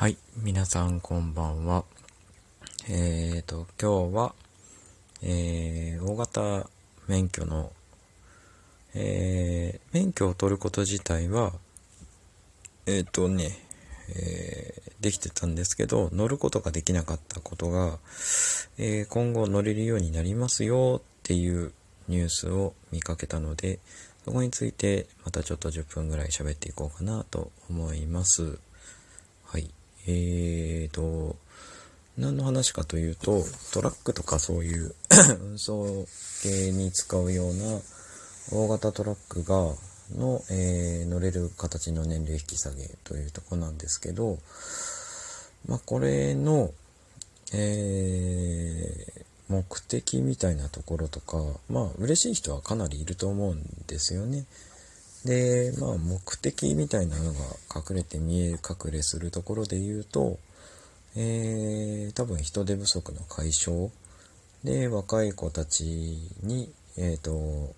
[0.00, 1.84] はい、皆さんこんばんは。
[2.88, 4.34] えーと、今日は、
[5.20, 6.70] えー、大型
[7.06, 7.70] 免許の、
[8.94, 11.52] えー、免許を取ること自体は、
[12.86, 13.50] えっ、ー、とね、
[14.08, 17.98] えー、できてたんですけど、乗ることができなかったことが、
[18.78, 21.74] えー、今後乗れるようになりますよっていう
[22.08, 23.80] ニュースを見かけたので、
[24.30, 28.60] そこについてまたちょっと10分ぐらい喋っていこうかなと思います。
[29.44, 29.68] はい。
[30.06, 31.34] えーと、
[32.16, 34.94] 何の話かというと、トラックとかそういう
[35.42, 36.06] 運送
[36.44, 37.80] 系に使うような
[38.52, 39.74] 大型トラックが、
[40.16, 44.38] の、えー、乗れる形の年齢引き下げというとこなんですけど、
[45.66, 46.70] まあ、これの、
[47.52, 54.46] えー、目的みたいなところとか、まあ、嬉しい人はかなりいると思うんですよね。
[55.24, 57.40] で、まあ、目的みたいなのが
[57.74, 60.38] 隠れて見え隠れするところで言うと、
[61.16, 63.90] えー、多分人手不足の解消
[64.64, 65.84] で、若い子たち
[66.42, 67.74] に、えっ、ー、と、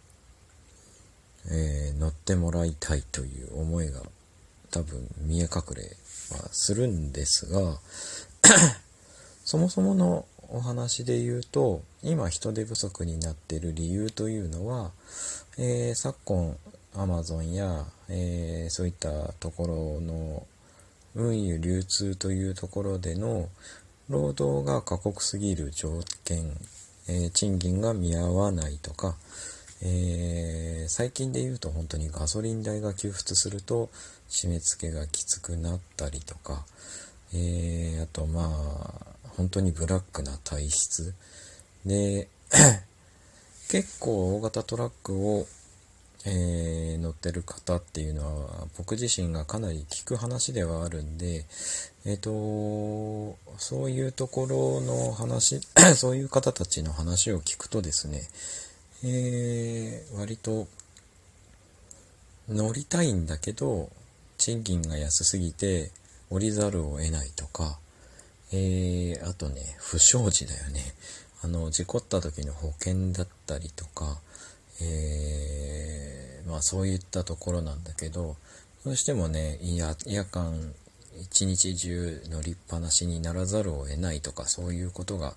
[1.50, 4.00] えー、乗ってもらいたいという思いが
[4.70, 5.82] 多分見え隠れ
[6.36, 7.78] はするんですが、
[9.44, 14.90] そもそものお話で言うと、今人手不足になっている理由というのは、
[15.56, 16.56] えー、昨今
[16.94, 20.46] アマゾンや、えー、そういったところの
[21.14, 23.48] 運輸流通というところでの
[24.10, 26.44] 労働が過酷すぎる条件、
[27.08, 29.14] えー、賃金が見合わないとか、
[29.82, 33.88] えー、最近で言うと本当にガソリン代が給付すると
[34.28, 36.66] 締め付けがきつくなったりとか、
[37.32, 38.50] えー、あとま
[39.08, 41.14] あ本当にブラックな体質。
[41.84, 42.28] で
[43.68, 45.46] 結構大型トラックを
[46.24, 51.44] えー、乗ってる方っていうのは僕自身がかなり聞く話ではあるんで、
[52.04, 55.60] えっ、ー、と、そういうところの話、
[55.96, 58.28] そういう方たちの話を聞くとですね、
[59.02, 60.68] えー、割と
[62.48, 63.90] 乗りたいんだけど、
[64.38, 65.90] 賃金が安すぎて
[66.30, 67.80] 降りざるを得ないとか、
[68.52, 70.80] えー、あとね、不祥事だよね。
[71.42, 74.18] あの、事故った時の保険だったりとか、
[74.80, 78.36] えー、まあそういったところなんだけど、
[78.84, 80.74] どうしてもね、夜夜間
[81.20, 85.34] 一日中乗りっぱなしにならざるを得ないとかそういうことがやっ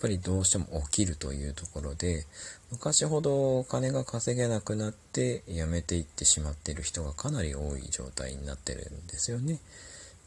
[0.00, 2.24] ぱりどうしても起きるというところで
[2.70, 9.58] 昔ほどお金が稼げなくなって辞めていってしまっている人がかなり多い状態になってるんですよね。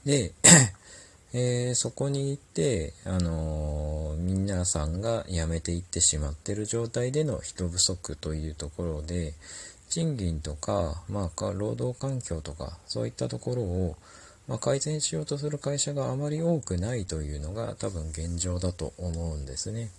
[0.06, 0.34] で、
[1.34, 9.34] えー、そこに行って、あのー、皆さんが辞めていってしまってる状態での人不足というところで、
[9.90, 13.96] 賃金とか、まあ、労働環境とか、そういったところを、
[14.48, 19.90] まあ、改善しようとする会社があまり多くないというのが多分現状だと思うんですね。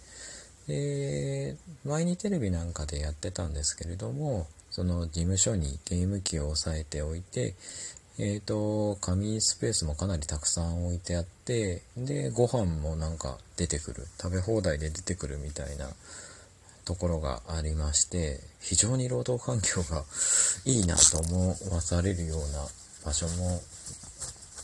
[0.69, 7.55] で、前にテレビなんかでやってたんですけれども、その事務所にゲーム機を押さえておいて、
[8.19, 15.89] えっ、ー、と、紙スペースもかなりたくさん置いてあって、で、ご飯もなんか出てくる、食べ放題で出てくるみたいな
[16.85, 20.05] ところがありまして、非常に労働環境が
[20.65, 22.67] いいなと思わされるような
[23.05, 23.61] 場所も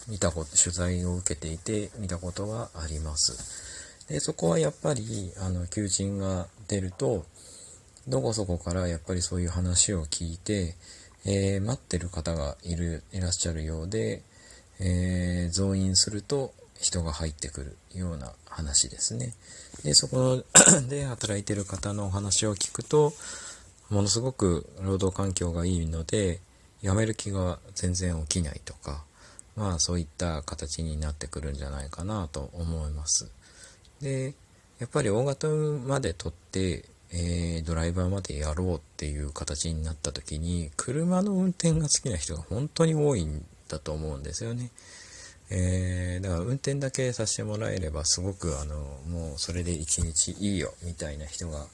[0.09, 4.07] 見たこと、取材を受けていて見たことはあります。
[4.09, 7.25] で、そこはやっぱり、あの、求人が出ると、
[8.09, 10.75] どこそこからやっぱりそういう話を聞いて、
[11.25, 14.23] えー、待ってる方がいる、いらっしゃるようで、
[14.81, 19.35] えー、増員すると人が入ってくるような話ですね。
[19.85, 20.45] で、そこ
[20.89, 23.13] で働いてる方のお話を聞くと、
[23.91, 26.41] ものすごく労働環境がいいので、
[26.83, 29.05] 辞める気が全然起きないとか、
[29.57, 33.29] まあそういった形になってくるんじゃないかなと思います。
[34.01, 34.35] で、
[34.79, 44.71] やっぱり大型まで取ってえー、ドライバーまでやろうっていう形になった時に、車の運転が好きな人が本当に多いんだと思うんですよね。
[45.51, 48.77] えー、だから運転だけさせてもらえればすごくあの、
[49.09, 51.69] もうそれで一日いいよみたいな人が、やっ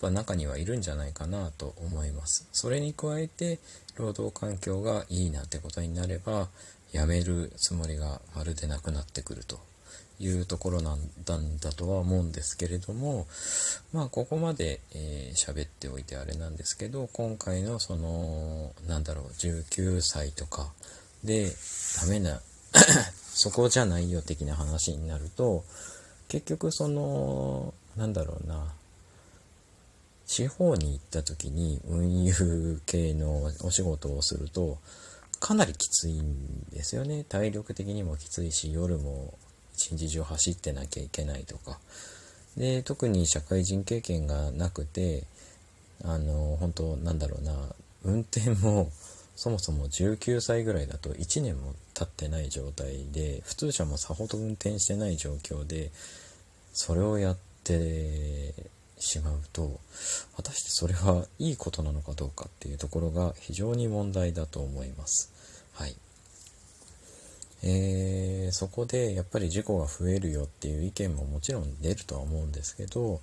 [0.00, 2.48] ぱ中にはいるんじゃないかなと思います。
[2.52, 3.58] それに加えて、
[3.96, 6.48] 労働環境がいいなってことになれば、
[6.92, 9.58] 辞めるつもりがまるでなくなってくると
[10.22, 10.98] いうところなん
[11.58, 13.26] だとは思うんですけれども、
[13.92, 14.80] まあ、ここまで
[15.34, 20.72] 喋、えー、っておいてあれなんですけど、今回のその、なんだろう、19歳とか
[21.24, 21.50] で
[22.00, 22.40] ダメな
[23.34, 25.64] そこじゃないよ的な話になると、
[26.28, 28.72] 結局その、なんだろうな、
[30.26, 34.78] 地方に行った時に運輸系のお仕事をすると、
[35.40, 37.24] かなりきついんですよね。
[37.24, 39.34] 体力的にもきついし、夜も
[39.82, 41.78] 一日中走ってなきゃいけないとか。
[42.56, 45.24] で、特に社会人経験がなくて、
[46.04, 47.52] あの、本当なんだろうな、
[48.04, 48.90] 運転も
[49.36, 55.90] そもそも19歳ぐらいだと1年も経ってない状態で、普通車もさほど運転してない状況で、
[56.72, 58.54] それをやって
[58.98, 59.80] しまうと、
[60.36, 65.32] 果たしてそれはいいことなのかどうかっていうところが非常に問題だと思います。
[65.72, 65.96] はい。
[67.64, 73.20] えー、そこでやっぱり事故が増えるよっていう意見ももちろん出るとは思うんですけど、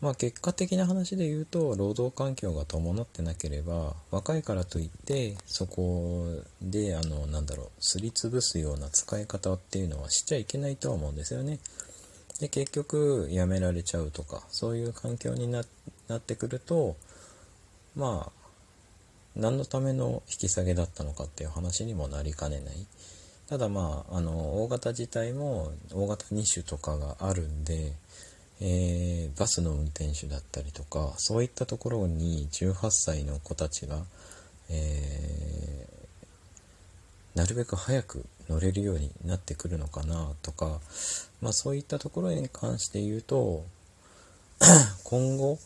[0.00, 6.26] まあ結果的な話で言うと労働環境が伴ってなければ若いからといってそこ
[6.60, 11.60] であのなんだろうすりつぶすような使い方っていうのはしちゃいけないとは思うんですよね。
[12.40, 16.96] で結局やめられちゃうとかそういう環境になってくると
[17.94, 18.32] まあ
[19.36, 22.86] 何のための引き下げだったのかっていう話にもなりかねない
[23.52, 27.92] ただまああの大型自体も大型2種とかがあるんで、
[28.62, 33.98] えー、バスの運転手だったりとかそういったところに18歳の子たちが、
[34.70, 40.80] えー、なるべく早く乗れるようになってくるのかなとか、
[41.42, 43.66] まあそういったところに関して言うと、
[45.04, 45.58] 今後、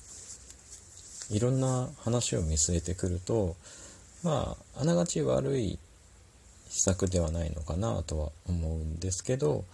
[1.30, 3.54] いろんな話を見据えてくると、
[4.24, 5.78] まあ、あながち悪い
[6.76, 9.64] 施策ではないのかなとは思うんですけど、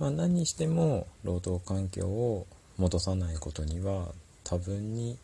[0.00, 2.46] まあ、何にしても労働環境を
[2.78, 4.08] 戻さないことには
[4.42, 5.16] 多分に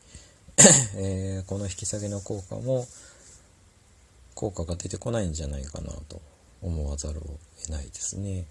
[0.97, 2.87] えー、この引き下げの効果も
[4.37, 6.21] 効果が出てこないんじゃないかなと
[6.63, 7.23] 思わざるを
[7.63, 8.45] 得ないですね。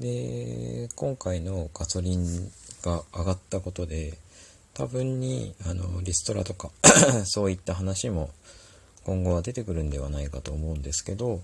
[0.00, 2.50] で、今回のガソリン
[2.82, 4.18] が上がったことで、
[4.74, 6.72] 多分にあのリストラとか
[7.26, 8.30] そういった話も
[9.04, 11.40] 今後は出てくるんではないかと思うんですけど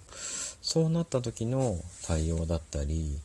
[0.62, 1.76] そうなった時の
[2.06, 3.18] 対応だったり、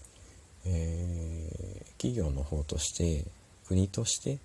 [0.65, 3.25] えー、企業の方として
[3.67, 4.39] 国として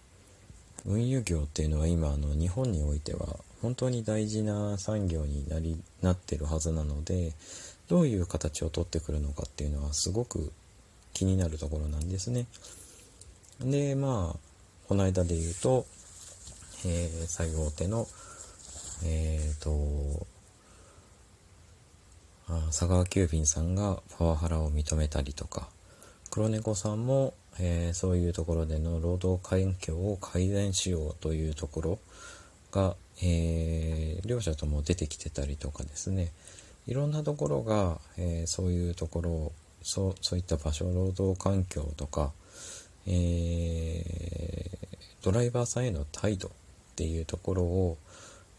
[0.87, 7.33] 運輸業っていうのは今あの日本においては本当に大事な産業になりなってるはずなので
[7.89, 10.53] どういう形をとってくるのかっていうのはすごく
[11.13, 12.47] 気になるところなんですね。
[13.61, 14.39] で、まあ、
[14.89, 15.87] この間で言うと、
[16.87, 18.07] えー、最大手の、
[19.05, 20.27] えっ、ー、と、
[22.67, 25.69] 佐川急便さんがパワハラを認めたりとか、
[26.31, 31.99] 黒猫さんも、えー、そういうところでの労働環境を改善しようというところ
[32.73, 36.33] が、えー、両者とも出てきてたりとかですね、
[36.87, 39.53] いろんなところが、えー、そういうところを
[39.83, 42.33] そうそういった場所労働環境とか、
[43.07, 44.79] えー、
[45.23, 46.51] ドライバーさんへの態度っ
[46.97, 47.99] ていうところを、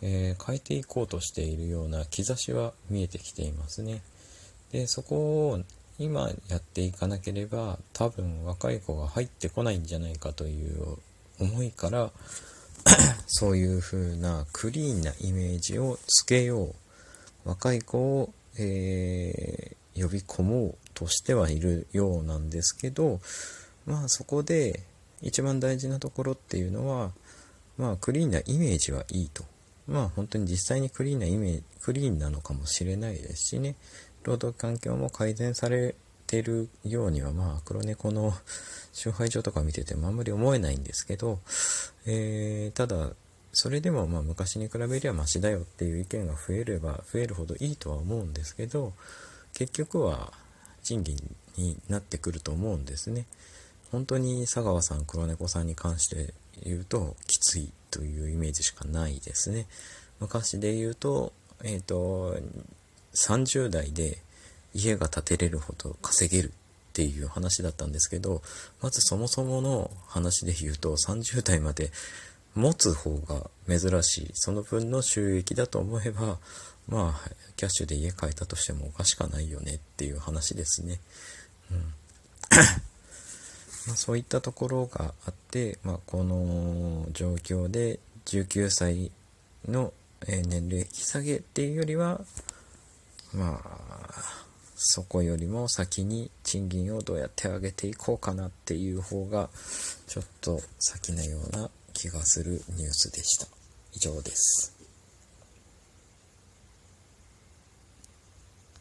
[0.01, 4.01] えー、変えていこうとしているような兆しは見えてきていますね。
[4.71, 5.59] でそこを
[5.99, 10.97] 今やっていかなければ多分若い子が入ってこないんじゃないかという
[11.39, 12.11] 思いから
[13.27, 16.75] そういう風なクリーンなイメージをつけよう
[17.43, 23.19] 若い子を、えー、呼び込もうとしてはいるようなんですけど、
[23.85, 24.81] まあそこで
[25.21, 27.11] 一番大事なところっていうのは、
[27.77, 29.43] まあクリーンなイメージはいいと。
[29.87, 33.75] まあ本当に実際にクリーンなイメージ、クリーンなのかもしれないですしね、
[34.23, 35.95] 労働環境も改善され
[36.27, 38.33] てるようには、まあ黒猫の
[38.93, 41.39] 集配所とか見ててもあんまり思えないんですけど、
[42.05, 43.11] えー、ただ
[43.53, 48.93] それでもまあ昔に比べりゃマシだよっていう意見が増えれば増えるほどいいとは思うんですけど
[49.53, 50.31] 結局は
[50.83, 51.17] 賃金
[51.57, 53.25] になってくると思うんですね。
[53.91, 56.33] 本当に佐川さん黒猫さんに関して
[56.63, 59.67] 言うときついというイメージしかないですね。
[60.19, 61.33] 昔で言うと,、
[61.63, 62.37] えー、と
[63.13, 64.17] 30代で
[64.73, 66.51] 家が建てれるほど稼げるっ
[66.93, 68.41] ていう話だったんですけど
[68.81, 71.91] まずそもそもの話で言うと30代まで
[72.55, 74.31] 持つ方が珍しい。
[74.33, 76.37] その分の収益だと思えば、
[76.87, 80.99] まあ、キャッシュで家買えたとしてもおかしくないよねっていう話ですね。
[81.71, 81.93] うん。
[83.91, 89.11] まあ、そういったところがあって、まあ、この状況で19歳
[89.67, 89.91] の
[90.25, 92.21] 年齢引き下げっていうよりは、
[93.33, 94.13] まあ、
[94.75, 99.49] そこよりも先に賃金をどうやって上げていこうかなっていう方が、
[100.07, 103.47] ちょっと先のような気がするニュースでした。
[103.93, 104.80] 以上です。